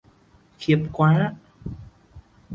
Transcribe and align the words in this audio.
Khiếp 0.59 0.89
quá 0.93 1.35